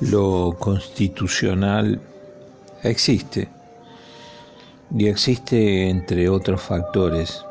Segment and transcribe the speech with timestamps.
[0.00, 2.00] lo constitucional
[2.82, 3.48] existe
[4.96, 7.44] y existe entre otros factores.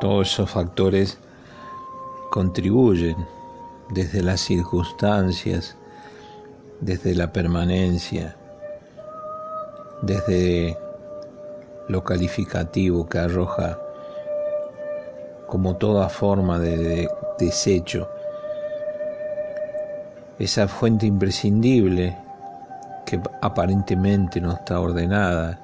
[0.00, 1.18] Todos esos factores
[2.30, 3.16] contribuyen
[3.90, 5.76] desde las circunstancias,
[6.80, 8.36] desde la permanencia,
[10.00, 10.76] desde
[11.88, 13.78] lo calificativo que arroja
[15.46, 17.08] como toda forma de,
[17.38, 18.08] desecho,
[20.44, 22.16] esa fuente imprescindible
[23.06, 25.60] que aparentemente no está ordenada,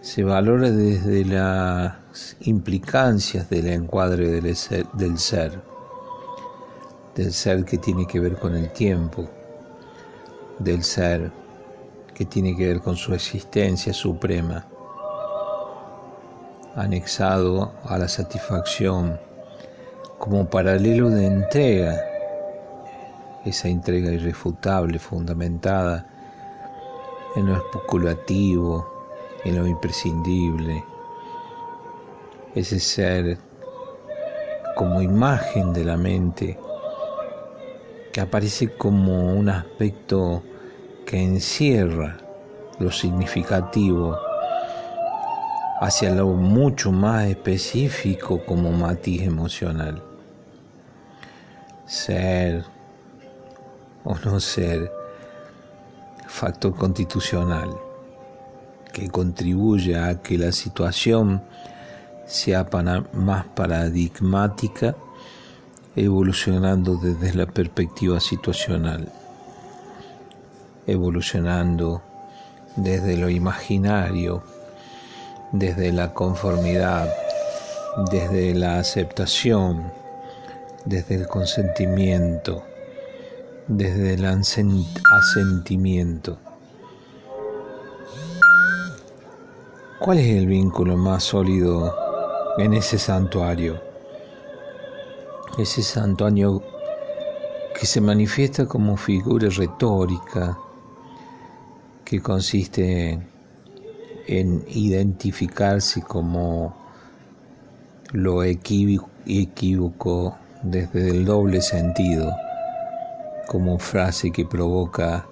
[0.00, 1.94] se valora desde las
[2.40, 5.62] implicancias del encuadre del ser, del ser,
[7.64, 9.28] que tiene que ver con el tiempo,
[10.58, 11.30] del ser
[12.14, 14.66] que tiene que ver con su existencia suprema,
[16.74, 19.20] anexado a la satisfacción
[20.18, 22.15] como paralelo de entrega,
[23.46, 26.06] esa entrega irrefutable, fundamentada
[27.36, 28.86] en lo especulativo,
[29.44, 30.84] en lo imprescindible,
[32.54, 33.38] ese ser
[34.74, 36.58] como imagen de la mente
[38.12, 40.42] que aparece como un aspecto
[41.04, 42.16] que encierra
[42.78, 44.18] lo significativo
[45.80, 50.02] hacia lo mucho más específico como matiz emocional.
[51.86, 52.64] Ser
[54.06, 54.90] o no ser
[56.26, 57.68] factor constitucional
[58.94, 61.42] que contribuye a que la situación
[62.26, 62.66] sea
[63.12, 64.96] más paradigmática,
[65.94, 69.12] evolucionando desde la perspectiva situacional
[70.86, 72.02] evolucionando
[72.76, 74.42] desde lo imaginario,
[75.52, 77.12] desde la conformidad,
[78.10, 79.90] desde la aceptación,
[80.84, 82.62] desde el consentimiento,
[83.68, 86.38] desde el asentimiento.
[89.98, 91.94] ¿Cuál es el vínculo más sólido
[92.58, 93.80] en ese santuario?
[95.58, 96.62] Ese santuario
[97.78, 100.56] que se manifiesta como figura retórica,
[102.04, 103.18] que consiste
[104.28, 106.76] en identificarse como
[108.12, 112.32] lo equívoco desde el doble sentido,
[113.46, 115.26] como frase que provoca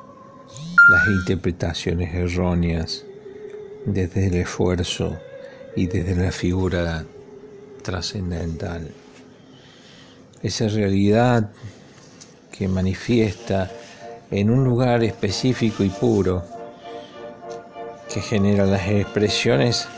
[0.89, 3.05] las interpretaciones erróneas
[3.87, 5.19] desde el esfuerzo
[5.77, 7.05] y desde la figura
[7.83, 8.91] trascendental.
[10.43, 11.51] Esa realidad
[12.53, 13.71] que manifiesta
[14.31, 16.45] en un lugar específico y puro,
[18.13, 19.89] que genera las expresiones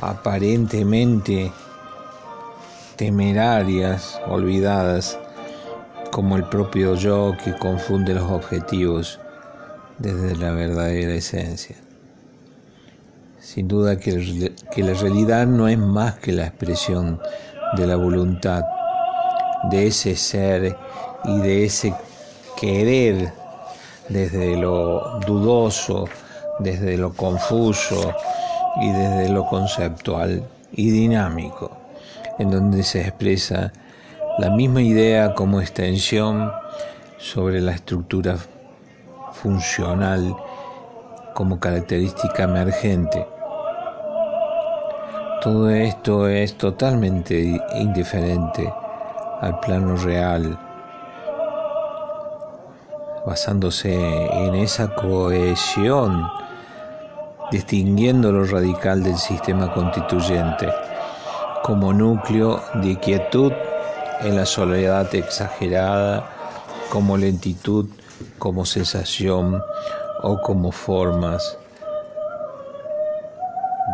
[0.00, 1.50] aparentemente
[2.96, 5.18] temerarias, olvidadas,
[6.16, 9.20] como el propio yo que confunde los objetivos
[9.98, 11.76] desde la verdadera esencia.
[13.38, 17.20] Sin duda que, que la realidad no es más que la expresión
[17.76, 18.64] de la voluntad,
[19.70, 20.78] de ese ser
[21.24, 21.92] y de ese
[22.58, 23.34] querer
[24.08, 26.06] desde lo dudoso,
[26.60, 28.14] desde lo confuso
[28.80, 31.76] y desde lo conceptual y dinámico,
[32.38, 33.70] en donde se expresa
[34.38, 36.52] la misma idea como extensión
[37.16, 38.36] sobre la estructura
[39.32, 40.36] funcional
[41.34, 43.26] como característica emergente.
[45.40, 48.70] Todo esto es totalmente indiferente
[49.40, 50.58] al plano real,
[53.24, 56.26] basándose en esa cohesión
[57.50, 60.68] distinguiendo lo radical del sistema constituyente
[61.62, 63.52] como núcleo de quietud
[64.20, 66.28] en la soledad exagerada,
[66.90, 67.88] como lentitud,
[68.38, 69.62] como sensación
[70.22, 71.58] o como formas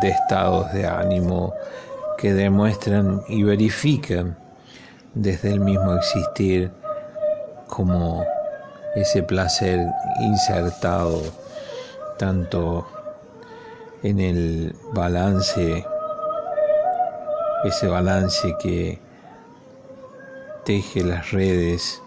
[0.01, 1.53] de estados de ánimo
[2.17, 4.37] que demuestran y verifican
[5.13, 6.71] desde el mismo existir
[7.67, 8.25] como
[8.95, 9.79] ese placer
[10.21, 11.21] insertado
[12.17, 12.87] tanto
[14.03, 15.85] en el balance,
[17.63, 18.99] ese balance que
[20.63, 22.01] teje las redes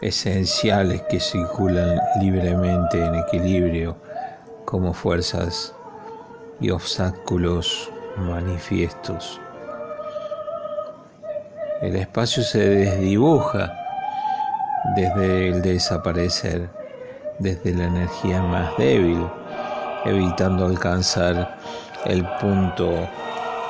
[0.00, 3.96] esenciales que circulan libremente en equilibrio
[4.64, 5.74] como fuerzas
[6.60, 9.40] y obstáculos manifiestos.
[11.82, 13.72] El espacio se desdibuja
[14.96, 16.68] desde el desaparecer,
[17.38, 19.26] desde la energía más débil
[20.04, 21.56] evitando alcanzar
[22.06, 23.08] el punto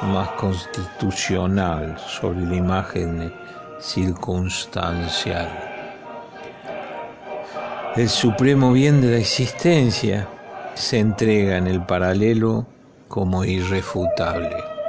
[0.02, 3.32] más constitucional sobre la imagen
[3.80, 5.48] circunstancial.
[7.96, 10.28] el supremo bien de la existencia
[10.74, 12.66] se entrega en el paralelo
[13.08, 14.79] como irrefutable.